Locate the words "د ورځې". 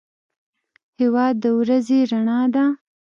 1.43-1.99